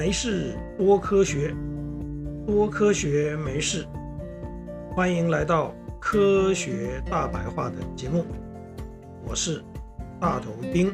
[0.00, 1.54] 没事多科学，
[2.46, 3.86] 多科学没事。
[4.96, 8.24] 欢迎来到科学大白话的节目，
[9.28, 9.62] 我是
[10.18, 10.90] 大头丁。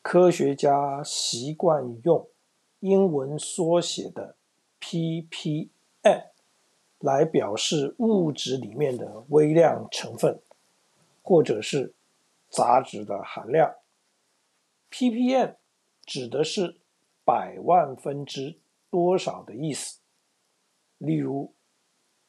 [0.00, 2.26] 科学家习惯用
[2.78, 4.36] 英文缩写的
[4.80, 5.68] ppm
[7.00, 10.40] 来表示物质里面的微量成分。
[11.22, 11.94] 或者是
[12.48, 13.74] 杂质的含量
[14.90, 15.56] ，ppm
[16.04, 16.80] 指的是
[17.24, 18.58] 百万分之
[18.90, 20.00] 多少的意思。
[20.98, 21.54] 例如，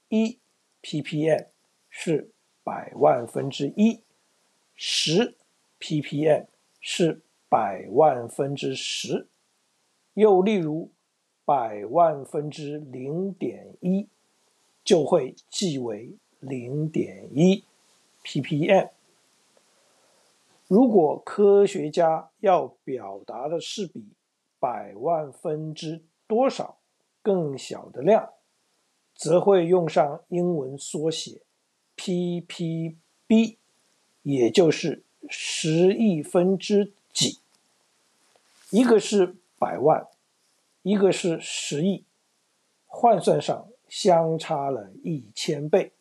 [0.09, 0.39] 一
[0.81, 1.47] ppm
[1.89, 2.31] 是
[2.63, 4.03] 百万分之一，
[4.75, 5.35] 十
[5.79, 6.47] ppm
[6.79, 9.27] 是百万分之十。
[10.13, 10.91] 又例如，
[11.43, 14.07] 百万分之零点一
[14.83, 17.65] 就会记为零点一。
[18.23, 18.89] ppm，
[20.67, 24.05] 如果科学家要表达的是比
[24.59, 26.77] 百万分之多少
[27.21, 28.31] 更小的量，
[29.15, 31.41] 则会用上英文缩写
[31.97, 33.57] ppb，
[34.23, 37.39] 也就是十亿分之几。
[38.69, 40.07] 一个是百万，
[40.81, 42.05] 一个是十亿，
[42.87, 45.91] 换算上相差了一千倍。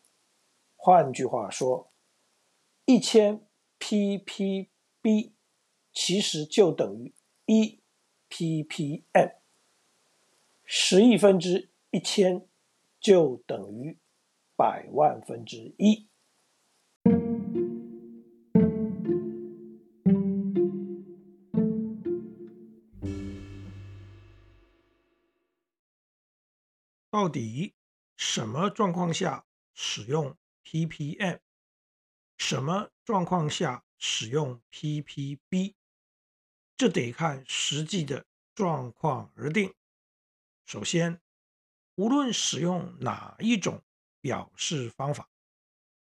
[0.76, 1.89] 换句话说，
[2.84, 3.46] 一千
[3.78, 5.32] ppb
[5.92, 7.14] 其实就等于
[7.46, 7.80] 一
[8.28, 9.36] ppm，
[10.64, 12.48] 十亿分之一千
[13.00, 13.98] 就等于
[14.56, 16.08] 百万分之一。
[27.10, 27.74] 到底
[28.16, 31.40] 什么状况下使用 ppm？
[32.50, 35.75] 什么状况下使用 ppb？
[36.76, 38.26] 这得看实际的
[38.56, 39.72] 状况而定。
[40.64, 41.20] 首先，
[41.94, 43.84] 无论使用哪一种
[44.20, 45.30] 表示方法，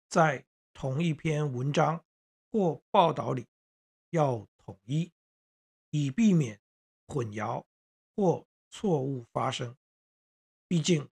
[0.08, 2.04] 在同一篇文章
[2.50, 3.46] 或报道里
[4.10, 5.12] 要统一，
[5.90, 6.60] 以避免
[7.06, 7.64] 混淆
[8.16, 9.76] 或错误发生。
[10.66, 11.08] 毕竟，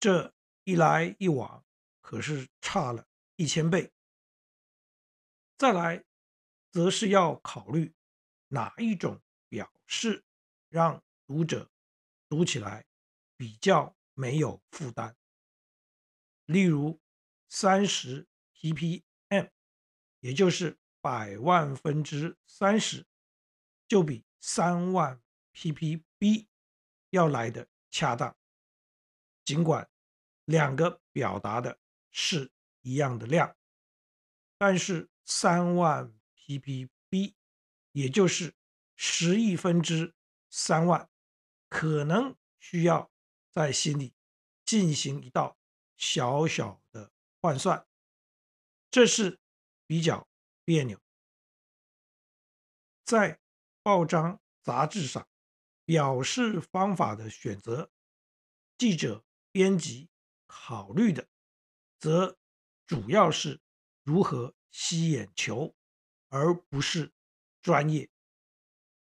[0.00, 0.34] 这
[0.64, 1.64] 一来一往
[2.00, 3.92] 可是差了一千倍。
[5.62, 6.04] 再来，
[6.72, 7.94] 则是要考虑
[8.48, 10.24] 哪一种表示
[10.68, 11.70] 让读者
[12.28, 12.84] 读起来
[13.36, 15.16] 比较没有负担。
[16.46, 17.00] 例如，
[17.48, 19.50] 三十 ppm，
[20.18, 23.06] 也就是百万分之三十，
[23.86, 25.22] 就比三万
[25.54, 26.48] ppb
[27.10, 28.36] 要来的恰当。
[29.44, 29.88] 尽管
[30.44, 31.78] 两个表达的
[32.10, 33.56] 是一样的量，
[34.58, 35.08] 但是。
[35.24, 37.34] 三万 ppb，
[37.92, 38.54] 也就是
[38.96, 40.14] 十亿分之
[40.50, 41.08] 三万，
[41.68, 43.10] 可能需要
[43.50, 44.14] 在心里
[44.64, 45.56] 进行一道
[45.96, 47.86] 小小的换算，
[48.90, 49.38] 这是
[49.86, 50.28] 比较
[50.64, 51.00] 别扭。
[53.04, 53.40] 在
[53.82, 55.28] 报章杂志上，
[55.84, 57.90] 表示方法的选择，
[58.78, 60.08] 记者编辑
[60.46, 61.28] 考虑的，
[61.98, 62.38] 则
[62.86, 63.60] 主要是
[64.02, 64.54] 如何。
[64.72, 65.76] 吸眼球，
[66.30, 67.12] 而不是
[67.60, 68.08] 专业。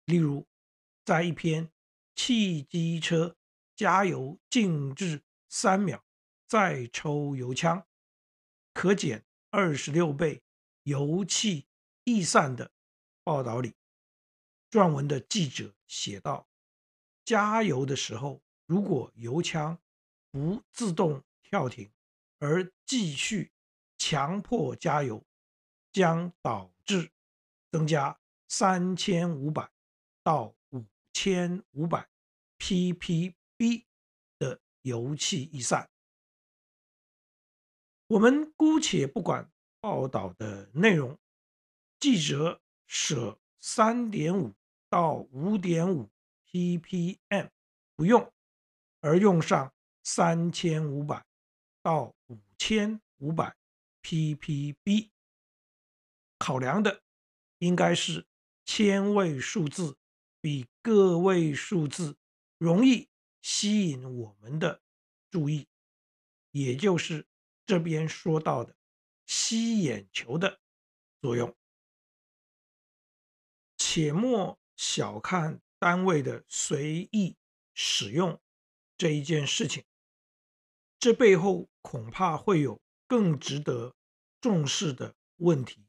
[0.06, 0.48] 例如，
[1.04, 1.70] 在一篇
[2.16, 3.36] “汽机车
[3.76, 6.04] 加油静置三秒
[6.46, 7.86] 再抽油枪，
[8.72, 10.42] 可减二十六倍
[10.84, 11.68] 油气
[12.04, 12.72] 逸散”的
[13.22, 13.74] 报道里，
[14.70, 16.48] 撰文的记者写道
[17.26, 19.78] ：“加油的时候，如果油枪
[20.30, 21.92] 不自动跳停，
[22.38, 23.52] 而继续
[23.98, 25.22] 强迫加油。”
[25.93, 27.10] 将导致
[27.71, 28.19] 增加
[28.49, 29.71] 三千五百
[30.22, 32.09] 到五千五百
[32.59, 33.84] ppb
[34.39, 35.89] 的油气逸散。
[38.07, 41.18] 我们姑且不管报道的内容，
[42.01, 44.54] 记者舍三点五
[44.89, 46.09] 到五点五
[46.47, 47.51] ppm
[47.95, 48.33] 不用，
[49.01, 49.72] 而用上
[50.03, 51.27] 三千五百
[51.83, 53.54] 到五千五百
[54.03, 55.10] ppb。
[56.38, 57.02] 考量的
[57.58, 58.26] 应该是
[58.64, 59.98] 千位数字
[60.40, 62.16] 比个位数字
[62.58, 63.08] 容易
[63.42, 64.80] 吸引我们的
[65.30, 65.68] 注意，
[66.50, 67.26] 也就是
[67.66, 68.76] 这边说到的
[69.26, 70.60] 吸眼球的
[71.20, 71.54] 作用。
[73.76, 77.36] 且莫小看单位的随意
[77.74, 78.40] 使用
[78.96, 79.84] 这一件事情，
[80.98, 83.94] 这背后恐怕会有更值得
[84.40, 85.87] 重视的问题。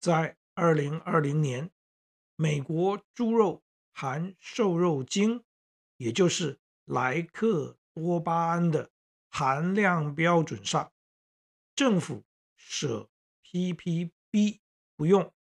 [0.00, 1.70] 在二零二零年，
[2.36, 3.62] 美国猪肉
[3.92, 5.44] 含瘦肉精，
[5.96, 8.90] 也就是莱克多巴胺的
[9.28, 10.92] 含量标准上，
[11.74, 12.24] 政府
[12.56, 13.10] 舍
[13.44, 14.60] PPB
[14.96, 15.34] 不用，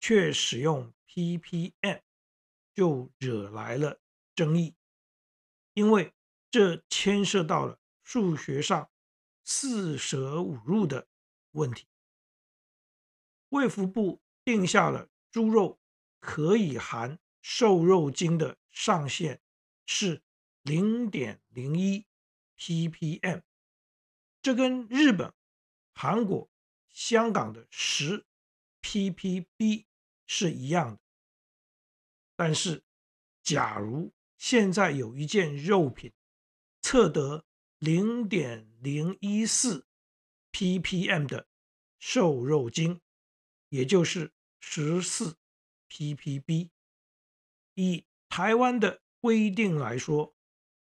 [0.00, 2.00] 却使用 ppm，
[2.74, 4.00] 就惹来了
[4.34, 4.74] 争议，
[5.72, 6.12] 因为
[6.50, 8.90] 这牵涉到了数学上
[9.44, 11.08] 四舍五入的
[11.52, 11.86] 问题。
[13.54, 15.78] 卫福部定下了猪肉
[16.18, 19.40] 可以含瘦肉精的上限
[19.86, 20.24] 是
[20.62, 22.04] 零点零一
[22.58, 23.42] ppm，
[24.42, 25.32] 这跟日本、
[25.94, 26.50] 韩国、
[26.88, 28.26] 香港的十
[28.82, 29.84] ppb
[30.26, 31.00] 是一样的。
[32.34, 32.82] 但是，
[33.44, 36.12] 假如现在有一件肉品
[36.82, 37.46] 测得
[37.78, 39.86] 零点零一四
[40.50, 41.46] ppm 的
[42.00, 43.00] 瘦肉精，
[43.68, 45.36] 也就是十四
[45.88, 46.70] ppb，
[47.74, 50.34] 以台湾的规定来说，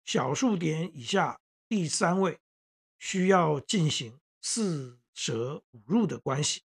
[0.06, 2.40] 小数点以下第三位
[3.00, 6.64] 需要进行四舍五入的关系，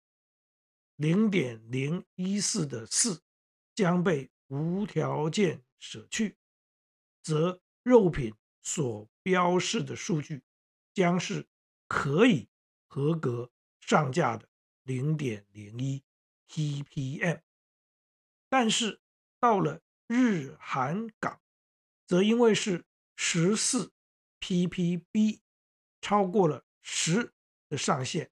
[0.96, 3.22] 零点零一四的四
[3.74, 6.38] 将被无条件舍去，
[7.24, 10.44] 则肉品所标示的数据
[10.94, 11.48] 将是
[11.88, 12.50] 可以
[12.88, 13.50] 合格
[13.80, 14.51] 上架的。
[14.92, 16.04] 零点零一。
[16.54, 17.40] ppm，
[18.50, 19.00] 但是
[19.40, 21.40] 到了日韩港，
[22.06, 22.86] 则因为是
[23.16, 23.94] 十四
[24.42, 25.40] ppb
[26.02, 27.32] 超过了十
[27.70, 28.30] 的上限，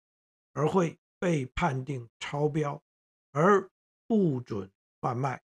[0.52, 2.80] 而会被判定超标，
[3.32, 3.68] 而
[4.06, 4.70] 不准
[5.00, 5.42] 贩卖。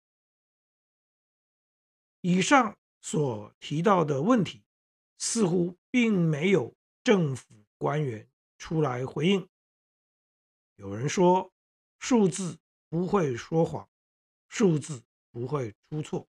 [2.21, 4.63] 以上所提到的问题，
[5.17, 8.29] 似乎并没有政府官员
[8.59, 9.49] 出来回应。
[10.79, 11.53] 有人说，
[11.99, 12.57] 数字
[12.89, 13.89] 不会说谎，
[14.49, 15.03] 数字
[15.33, 16.29] 不会出错。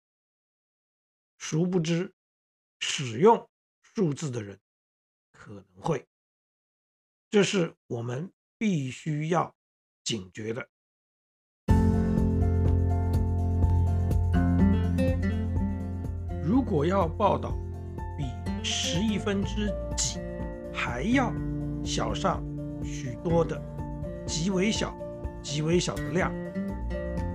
[1.37, 2.13] 殊不知，
[2.79, 3.49] 使用
[3.81, 4.57] 数字的人
[5.33, 6.07] 可能会。
[7.29, 9.53] 这是我们必须要
[10.05, 10.69] 警觉的。
[16.41, 17.51] 如果要报道
[18.17, 18.23] 比
[18.63, 19.67] 十亿分之
[19.97, 20.19] 几
[20.73, 21.33] 还要
[21.83, 22.41] 小上
[22.81, 23.61] 许多的
[24.27, 24.93] 极微小。
[25.41, 26.29] 极微小的量，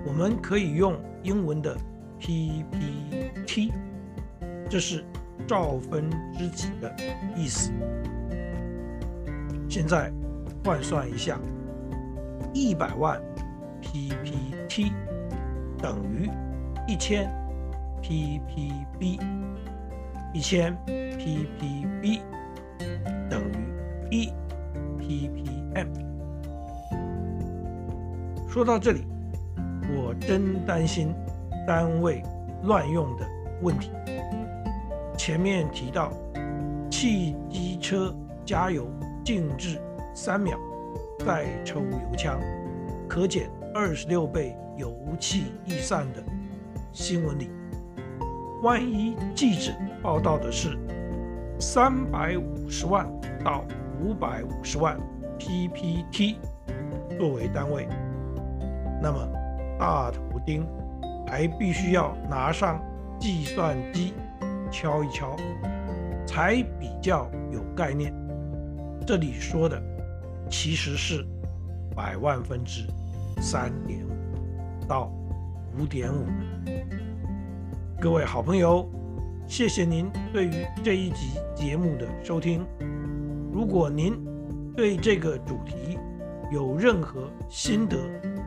[0.06, 1.74] 我们可以用英文的
[2.18, 3.72] PPT，
[4.68, 5.02] 这是
[5.46, 6.94] 兆分之几的
[7.34, 7.72] 意思。
[9.66, 10.12] 现在
[10.62, 11.40] 换算一下，
[12.52, 13.18] 一百万
[13.80, 14.92] PPT
[15.78, 16.28] 等于
[16.86, 17.32] 一千
[18.02, 19.20] ppb，
[20.34, 22.20] 一千 ppb
[23.30, 23.40] 等
[24.10, 24.30] 于一
[24.98, 26.11] ppm。
[28.52, 29.06] 说到这里，
[29.96, 31.14] 我真担心
[31.66, 32.22] 单位
[32.64, 33.26] 乱用的
[33.62, 33.90] 问题。
[35.16, 36.12] 前面提到，
[36.90, 38.14] 汽机车
[38.44, 38.86] 加油
[39.24, 39.80] 静置
[40.14, 40.58] 三秒，
[41.24, 42.38] 再抽油枪，
[43.08, 46.22] 可减二十六倍油气逸散的
[46.92, 47.50] 新闻里，
[48.62, 49.72] 万一记者
[50.02, 50.78] 报道的是
[51.58, 53.10] 三百五十万
[53.42, 53.64] 到
[53.98, 55.00] 五百五十万
[55.38, 56.36] PPT
[57.18, 57.88] 作为单位。
[59.02, 59.18] 那么，
[59.80, 60.64] 大头钉
[61.26, 62.80] 还必须要拿上
[63.18, 64.14] 计算机
[64.70, 65.36] 敲一敲，
[66.24, 68.14] 才比较有概念。
[69.04, 69.82] 这里说的
[70.48, 71.26] 其实是
[71.96, 72.86] 百万分之
[73.40, 75.12] 三点五到
[75.76, 76.24] 五点五。
[78.00, 78.88] 各位好朋友，
[79.48, 82.64] 谢谢您对于这一集节目的收听。
[83.52, 84.14] 如果您
[84.76, 85.98] 对这个主题
[86.52, 87.96] 有任何心得，